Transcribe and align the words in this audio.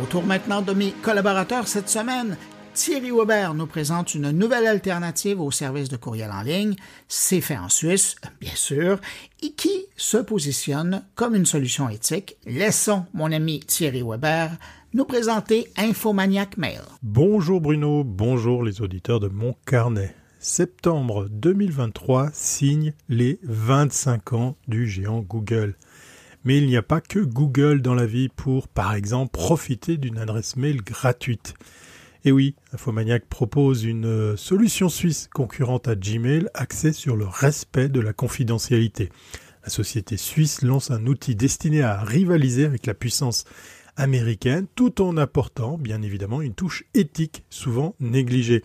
Autour 0.00 0.24
maintenant 0.24 0.62
de 0.62 0.72
mes 0.72 0.92
collaborateurs 1.02 1.66
cette 1.66 1.88
semaine, 1.88 2.36
Thierry 2.72 3.10
Weber 3.10 3.54
nous 3.54 3.66
présente 3.66 4.14
une 4.14 4.30
nouvelle 4.30 4.68
alternative 4.68 5.40
au 5.40 5.50
service 5.50 5.88
de 5.88 5.96
courriel 5.96 6.30
en 6.30 6.42
ligne, 6.42 6.76
c'est 7.08 7.40
fait 7.40 7.56
en 7.56 7.68
Suisse, 7.68 8.14
bien 8.40 8.54
sûr, 8.54 9.00
et 9.42 9.50
qui 9.52 9.86
se 9.96 10.18
positionne 10.18 11.02
comme 11.16 11.34
une 11.34 11.46
solution 11.46 11.88
éthique. 11.88 12.36
Laissons 12.46 13.06
mon 13.12 13.32
ami 13.32 13.58
Thierry 13.60 14.02
Weber 14.02 14.50
nous 14.94 15.04
présenter 15.04 15.66
Infomaniac 15.76 16.56
Mail. 16.56 16.82
Bonjour 17.02 17.60
Bruno, 17.60 18.04
bonjour 18.04 18.62
les 18.62 18.80
auditeurs 18.80 19.18
de 19.18 19.28
mon 19.28 19.56
carnet. 19.66 20.14
Septembre 20.38 21.26
2023 21.32 22.30
signe 22.32 22.94
les 23.08 23.40
25 23.42 24.32
ans 24.34 24.56
du 24.68 24.86
géant 24.86 25.20
Google. 25.22 25.74
Mais 26.48 26.56
il 26.56 26.66
n'y 26.66 26.78
a 26.78 26.82
pas 26.82 27.02
que 27.02 27.18
Google 27.18 27.82
dans 27.82 27.92
la 27.92 28.06
vie 28.06 28.30
pour, 28.30 28.68
par 28.68 28.94
exemple, 28.94 29.32
profiter 29.32 29.98
d'une 29.98 30.16
adresse 30.16 30.56
mail 30.56 30.80
gratuite. 30.80 31.52
Et 32.24 32.32
oui, 32.32 32.54
Infomaniac 32.72 33.26
propose 33.26 33.84
une 33.84 34.34
solution 34.34 34.88
suisse 34.88 35.28
concurrente 35.30 35.88
à 35.88 35.94
Gmail 35.94 36.48
axée 36.54 36.94
sur 36.94 37.16
le 37.16 37.26
respect 37.26 37.90
de 37.90 38.00
la 38.00 38.14
confidentialité. 38.14 39.10
La 39.62 39.68
société 39.68 40.16
suisse 40.16 40.62
lance 40.62 40.90
un 40.90 41.06
outil 41.06 41.34
destiné 41.34 41.82
à 41.82 42.00
rivaliser 42.00 42.64
avec 42.64 42.86
la 42.86 42.94
puissance 42.94 43.44
américaine 43.98 44.66
tout 44.74 45.02
en 45.02 45.18
apportant 45.18 45.76
bien 45.76 46.00
évidemment 46.00 46.40
une 46.40 46.54
touche 46.54 46.84
éthique 46.94 47.44
souvent 47.50 47.94
négligée. 48.00 48.64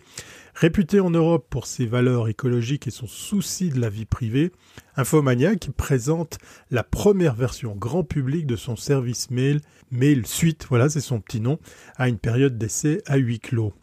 Réputé 0.54 1.00
en 1.00 1.10
Europe 1.10 1.46
pour 1.50 1.66
ses 1.66 1.84
valeurs 1.84 2.28
écologiques 2.28 2.86
et 2.86 2.92
son 2.92 3.08
souci 3.08 3.70
de 3.70 3.80
la 3.80 3.90
vie 3.90 4.06
privée, 4.06 4.52
Infomaniac 4.96 5.70
présente 5.76 6.38
la 6.70 6.84
première 6.84 7.34
version 7.34 7.74
grand 7.74 8.04
public 8.04 8.46
de 8.46 8.56
son 8.56 8.76
service 8.76 9.30
mail, 9.30 9.60
Mail 9.90 10.26
Suite, 10.26 10.66
voilà 10.68 10.88
c'est 10.88 11.00
son 11.00 11.20
petit 11.20 11.40
nom, 11.40 11.58
à 11.96 12.08
une 12.08 12.18
période 12.18 12.56
d'essai 12.56 13.02
à 13.06 13.16
huis 13.16 13.40
clos. 13.40 13.74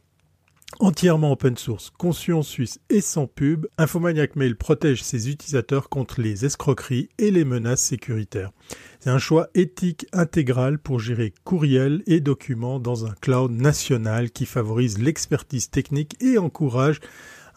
Entièrement 0.79 1.33
open 1.33 1.57
source, 1.57 1.91
conçu 1.91 2.33
en 2.33 2.41
Suisse 2.41 2.79
et 2.89 3.01
sans 3.01 3.27
pub, 3.27 3.67
Infomaniac 3.77 4.35
Mail 4.35 4.55
protège 4.55 5.03
ses 5.03 5.29
utilisateurs 5.29 5.89
contre 5.89 6.21
les 6.21 6.45
escroqueries 6.45 7.09
et 7.19 7.29
les 7.29 7.45
menaces 7.45 7.81
sécuritaires. 7.81 8.51
C'est 8.99 9.09
un 9.09 9.19
choix 9.19 9.49
éthique 9.53 10.07
intégral 10.13 10.79
pour 10.79 10.99
gérer 10.99 11.33
courriels 11.43 12.01
et 12.07 12.19
documents 12.19 12.79
dans 12.79 13.05
un 13.05 13.13
cloud 13.21 13.51
national 13.51 14.31
qui 14.31 14.45
favorise 14.45 14.97
l'expertise 14.97 15.69
technique 15.69 16.15
et 16.21 16.37
encourage 16.37 16.99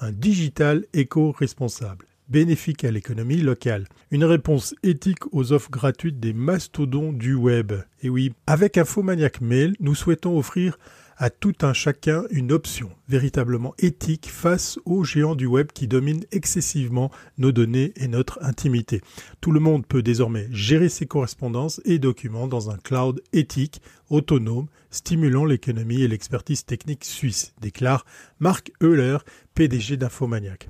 un 0.00 0.12
digital 0.12 0.84
éco-responsable 0.92 2.06
bénéfique 2.28 2.84
à 2.84 2.90
l'économie 2.90 3.36
locale. 3.36 3.86
Une 4.10 4.24
réponse 4.24 4.74
éthique 4.82 5.32
aux 5.32 5.52
offres 5.52 5.70
gratuites 5.70 6.20
des 6.20 6.32
mastodons 6.32 7.12
du 7.12 7.34
web. 7.34 7.72
Et 8.02 8.08
oui, 8.08 8.32
avec 8.46 8.78
Infomaniac 8.78 9.40
Mail, 9.40 9.76
nous 9.80 9.94
souhaitons 9.94 10.36
offrir 10.38 10.78
à 11.16 11.30
tout 11.30 11.54
un 11.62 11.72
chacun 11.72 12.24
une 12.30 12.52
option 12.52 12.90
véritablement 13.08 13.74
éthique 13.78 14.28
face 14.30 14.78
aux 14.84 15.04
géants 15.04 15.34
du 15.34 15.46
web 15.46 15.68
qui 15.72 15.88
dominent 15.88 16.24
excessivement 16.32 17.10
nos 17.38 17.52
données 17.52 17.92
et 17.96 18.08
notre 18.08 18.42
intimité. 18.42 19.00
Tout 19.40 19.52
le 19.52 19.60
monde 19.60 19.86
peut 19.86 20.02
désormais 20.02 20.48
gérer 20.50 20.88
ses 20.88 21.06
correspondances 21.06 21.80
et 21.84 21.98
documents 21.98 22.48
dans 22.48 22.70
un 22.70 22.76
cloud 22.76 23.22
éthique, 23.32 23.80
autonome, 24.10 24.66
stimulant 24.90 25.44
l'économie 25.44 26.02
et 26.02 26.08
l'expertise 26.08 26.64
technique 26.64 27.04
suisse, 27.04 27.54
déclare 27.60 28.04
Marc 28.38 28.72
Euler, 28.82 29.18
PDG 29.54 29.96
d'Infomaniac. 29.96 30.68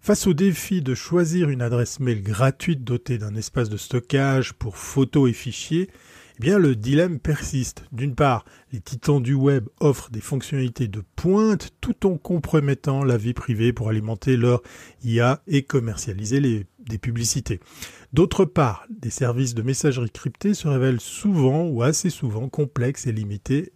Face 0.00 0.26
au 0.28 0.34
défi 0.34 0.82
de 0.82 0.94
choisir 0.94 1.48
une 1.48 1.62
adresse 1.62 1.98
mail 1.98 2.22
gratuite 2.22 2.84
dotée 2.84 3.18
d'un 3.18 3.34
espace 3.34 3.68
de 3.68 3.76
stockage 3.76 4.52
pour 4.52 4.76
photos 4.76 5.28
et 5.28 5.32
fichiers, 5.32 5.90
eh 6.38 6.42
bien, 6.42 6.58
le 6.58 6.76
dilemme 6.76 7.18
persiste. 7.18 7.84
D'une 7.92 8.14
part, 8.14 8.44
les 8.72 8.80
titans 8.80 9.22
du 9.22 9.32
web 9.32 9.68
offrent 9.80 10.10
des 10.10 10.20
fonctionnalités 10.20 10.86
de 10.86 11.02
pointe 11.16 11.70
tout 11.80 12.06
en 12.06 12.18
compromettant 12.18 13.04
la 13.04 13.16
vie 13.16 13.32
privée 13.32 13.72
pour 13.72 13.88
alimenter 13.88 14.36
leur 14.36 14.62
IA 15.02 15.42
et 15.46 15.62
commercialiser 15.62 16.66
des 16.78 16.98
publicités. 16.98 17.60
D'autre 18.12 18.44
part, 18.44 18.86
des 18.90 19.10
services 19.10 19.54
de 19.54 19.62
messagerie 19.62 20.10
cryptée 20.10 20.52
se 20.52 20.68
révèlent 20.68 21.00
souvent 21.00 21.66
ou 21.66 21.82
assez 21.82 22.10
souvent 22.10 22.48
complexes 22.48 23.06
et 23.06 23.12
limités 23.12 23.72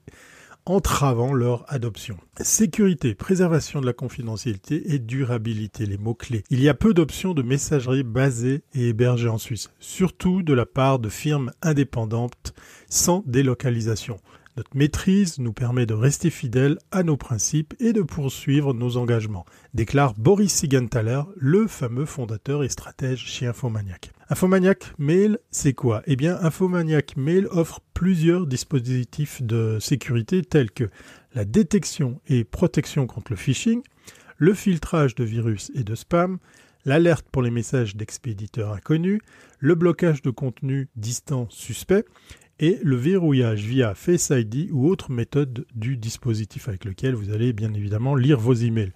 entravant 0.67 1.33
leur 1.33 1.65
adoption. 1.73 2.17
Sécurité, 2.41 3.15
préservation 3.15 3.81
de 3.81 3.87
la 3.87 3.93
confidentialité 3.93 4.95
et 4.95 4.99
durabilité, 4.99 5.87
les 5.87 5.99
mots-clés. 5.99 6.45
Il 6.51 6.63
y 6.63 6.69
a 6.69 6.75
peu 6.75 6.95
d'options 6.95 7.35
de 7.35 7.43
messagerie 7.43 8.03
basées 8.03 8.63
et 8.75 8.89
hébergées 8.89 9.29
en 9.29 9.39
Suisse, 9.39 9.71
surtout 9.79 10.43
de 10.43 10.55
la 10.55 10.67
part 10.67 10.99
de 10.99 11.09
firmes 11.09 11.53
indépendantes 11.63 12.55
sans 12.89 13.23
délocalisation. 13.27 14.19
Notre 14.57 14.77
maîtrise 14.77 15.39
nous 15.39 15.53
permet 15.53 15.87
de 15.87 15.95
rester 15.95 16.29
fidèles 16.29 16.79
à 16.91 17.03
nos 17.03 17.17
principes 17.17 17.75
et 17.79 17.93
de 17.93 18.03
poursuivre 18.03 18.75
nos 18.75 18.97
engagements, 18.97 19.47
déclare 19.75 20.15
Boris 20.15 20.53
Sigenthaler, 20.53 21.23
le 21.37 21.67
fameux 21.67 22.05
fondateur 22.05 22.65
et 22.65 22.69
stratège 22.69 23.25
chez 23.27 23.47
Infomaniac. 23.47 24.13
Infomaniac 24.33 24.93
Mail, 24.97 25.41
c'est 25.51 25.73
quoi? 25.73 26.05
Eh 26.07 26.15
bien, 26.15 26.39
Infomaniac 26.41 27.17
Mail 27.17 27.49
offre 27.51 27.81
plusieurs 27.95 28.47
dispositifs 28.47 29.43
de 29.43 29.79
sécurité 29.81 30.43
tels 30.43 30.71
que 30.71 30.89
la 31.35 31.45
détection 31.45 32.21
et 32.29 32.45
protection 32.45 33.09
contre 33.09 33.33
le 33.33 33.37
phishing, 33.37 33.83
le 34.37 34.55
filtrage 34.55 35.17
de 35.17 35.25
virus 35.25 35.73
et 35.75 35.83
de 35.83 35.97
spam, 35.97 36.39
l'alerte 36.85 37.27
pour 37.33 37.43
les 37.43 37.51
messages 37.51 37.97
d'expéditeurs 37.97 38.73
inconnus, 38.73 39.21
le 39.59 39.75
blocage 39.75 40.23
de 40.23 40.31
contenu 40.31 40.87
distant 40.95 41.49
suspect 41.51 42.05
et 42.61 42.79
le 42.85 42.95
verrouillage 42.95 43.65
via 43.65 43.97
Face 43.97 44.31
ID 44.31 44.71
ou 44.71 44.89
autre 44.89 45.11
méthode 45.11 45.67
du 45.75 45.97
dispositif 45.97 46.69
avec 46.69 46.85
lequel 46.85 47.17
vous 47.17 47.33
allez 47.33 47.53
bien 47.53 47.75
évidemment 47.75 48.15
lire 48.15 48.39
vos 48.39 48.55
emails. 48.55 48.93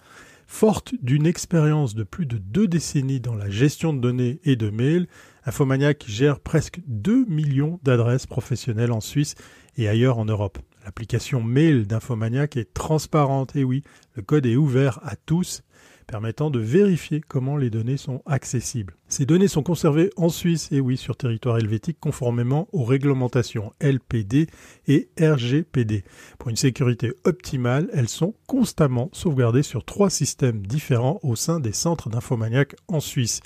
Forte 0.47 0.95
d'une 1.03 1.27
expérience 1.27 1.95
de 1.95 2.05
plus 2.05 2.27
de 2.27 2.39
deux 2.39 2.69
décennies 2.69 3.21
dans 3.21 3.35
la 3.35 3.51
gestion 3.51 3.93
de 3.93 4.01
données 4.01 4.41
et 4.45 4.57
de 4.57 4.71
mails, 4.71 5.07
Infomaniac 5.47 6.05
gère 6.07 6.41
presque 6.41 6.81
2 6.87 7.27
millions 7.27 7.81
d'adresses 7.83 8.27
professionnelles 8.27 8.93
en 8.93 9.01
Suisse 9.01 9.35
et 9.77 9.89
ailleurs 9.89 10.19
en 10.19 10.25
Europe. 10.25 10.59
L'application 10.85 11.43
mail 11.43 11.87
d'Infomaniac 11.87 12.57
est 12.57 12.73
transparente. 12.75 13.57
Et 13.57 13.65
oui, 13.65 13.83
le 14.15 14.23
code 14.23 14.47
est 14.47 14.57
ouvert 14.57 15.01
à 15.03 15.17
tous 15.17 15.63
permettant 16.07 16.51
de 16.51 16.59
vérifier 16.59 17.21
comment 17.21 17.57
les 17.57 17.71
données 17.71 17.97
sont 17.97 18.23
accessibles. 18.27 18.95
Ces 19.09 19.27
données 19.27 19.49
sont 19.49 19.63
conservées 19.63 20.11
en 20.17 20.29
Suisse 20.29 20.71
et 20.73 20.81
oui 20.81 20.97
sur 20.97 21.17
territoire 21.17 21.59
helvétique 21.59 21.99
conformément 22.01 22.69
aux 22.73 22.85
réglementations 22.85 23.73
LPD 23.81 24.49
et 24.89 25.09
RGPD. 25.21 26.05
Pour 26.39 26.51
une 26.51 26.57
sécurité 26.57 27.13
optimale, 27.25 27.89
elles 27.93 28.09
sont 28.09 28.35
constamment 28.47 29.11
sauvegardées 29.13 29.63
sur 29.63 29.85
trois 29.85 30.11
systèmes 30.11 30.67
différents 30.67 31.21
au 31.23 31.37
sein 31.37 31.61
des 31.61 31.73
centres 31.73 32.09
d'infomaniac 32.09 32.75
en 32.89 33.01
Suisse. 33.01 33.41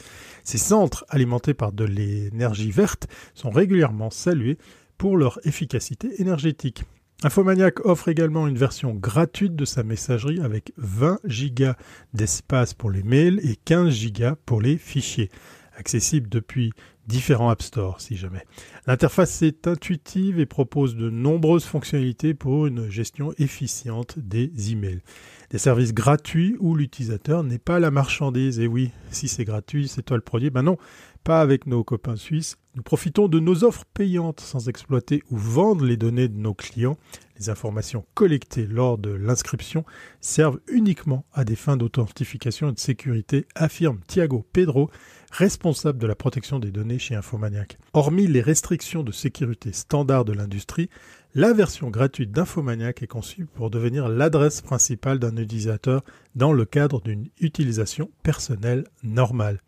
Ces 0.44 0.58
centres, 0.58 1.04
alimentés 1.08 1.54
par 1.54 1.72
de 1.72 1.84
l'énergie 1.84 2.70
verte, 2.70 3.08
sont 3.34 3.50
régulièrement 3.50 4.10
salués 4.10 4.58
pour 4.96 5.16
leur 5.16 5.38
efficacité 5.44 6.20
énergétique. 6.20 6.84
Infomaniac 7.24 7.84
offre 7.84 8.06
également 8.06 8.46
une 8.46 8.56
version 8.56 8.94
gratuite 8.94 9.56
de 9.56 9.64
sa 9.64 9.82
messagerie 9.82 10.40
avec 10.40 10.72
20 10.76 11.18
Go 11.50 11.72
d'espace 12.14 12.74
pour 12.74 12.92
les 12.92 13.02
mails 13.02 13.40
et 13.42 13.56
15 13.56 14.12
Go 14.12 14.36
pour 14.46 14.60
les 14.60 14.78
fichiers, 14.78 15.28
accessible 15.76 16.28
depuis 16.28 16.72
différents 17.08 17.48
App 17.48 17.62
Store 17.62 18.00
si 18.00 18.16
jamais. 18.16 18.44
L'interface 18.86 19.42
est 19.42 19.66
intuitive 19.66 20.38
et 20.38 20.46
propose 20.46 20.94
de 20.94 21.10
nombreuses 21.10 21.64
fonctionnalités 21.64 22.34
pour 22.34 22.66
une 22.66 22.88
gestion 22.88 23.34
efficiente 23.38 24.20
des 24.20 24.52
emails. 24.70 25.02
Des 25.50 25.58
services 25.58 25.94
gratuits 25.94 26.54
où 26.60 26.76
l'utilisateur 26.76 27.42
n'est 27.42 27.58
pas 27.58 27.80
la 27.80 27.90
marchandise. 27.90 28.60
Et 28.60 28.68
oui, 28.68 28.92
si 29.10 29.26
c'est 29.26 29.44
gratuit, 29.44 29.88
c'est 29.88 30.02
toi 30.02 30.18
le 30.18 30.22
produit. 30.22 30.50
Ben 30.50 30.62
non, 30.62 30.76
pas 31.28 31.42
avec 31.42 31.66
nos 31.66 31.84
copains 31.84 32.16
suisses. 32.16 32.56
Nous 32.74 32.82
profitons 32.82 33.28
de 33.28 33.38
nos 33.38 33.62
offres 33.62 33.84
payantes 33.92 34.40
sans 34.40 34.70
exploiter 34.70 35.22
ou 35.30 35.36
vendre 35.36 35.84
les 35.84 35.98
données 35.98 36.28
de 36.28 36.38
nos 36.38 36.54
clients. 36.54 36.96
Les 37.38 37.50
informations 37.50 38.06
collectées 38.14 38.66
lors 38.66 38.96
de 38.96 39.10
l'inscription 39.10 39.84
servent 40.22 40.58
uniquement 40.68 41.26
à 41.34 41.44
des 41.44 41.54
fins 41.54 41.76
d'authentification 41.76 42.70
et 42.70 42.72
de 42.72 42.78
sécurité, 42.78 43.44
affirme 43.54 44.00
Thiago 44.06 44.46
Pedro, 44.54 44.88
responsable 45.30 45.98
de 45.98 46.06
la 46.06 46.14
protection 46.14 46.60
des 46.60 46.70
données 46.70 46.98
chez 46.98 47.14
Infomaniac. 47.14 47.76
Hormis 47.92 48.26
les 48.26 48.40
restrictions 48.40 49.02
de 49.02 49.12
sécurité 49.12 49.74
standard 49.74 50.24
de 50.24 50.32
l'industrie, 50.32 50.88
la 51.34 51.52
version 51.52 51.90
gratuite 51.90 52.32
d'Infomaniac 52.32 53.02
est 53.02 53.06
conçue 53.06 53.44
pour 53.44 53.68
devenir 53.68 54.08
l'adresse 54.08 54.62
principale 54.62 55.18
d'un 55.18 55.36
utilisateur 55.36 56.00
dans 56.36 56.54
le 56.54 56.64
cadre 56.64 57.02
d'une 57.02 57.28
utilisation 57.38 58.10
personnelle 58.22 58.84
normale. 59.02 59.60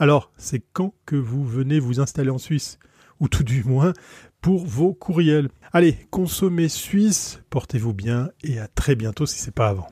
Alors, 0.00 0.30
c'est 0.36 0.62
quand 0.72 0.94
que 1.06 1.16
vous 1.16 1.44
venez 1.44 1.80
vous 1.80 2.00
installer 2.00 2.30
en 2.30 2.38
Suisse? 2.38 2.78
Ou 3.20 3.28
tout 3.28 3.42
du 3.42 3.64
moins 3.64 3.92
pour 4.40 4.64
vos 4.64 4.94
courriels. 4.94 5.48
Allez, 5.72 6.06
consommez 6.10 6.68
suisse, 6.68 7.42
portez-vous 7.50 7.92
bien 7.92 8.30
et 8.44 8.60
à 8.60 8.68
très 8.68 8.94
bientôt 8.94 9.26
si 9.26 9.40
ce 9.40 9.46
n'est 9.46 9.52
pas 9.52 9.68
avant. 9.68 9.88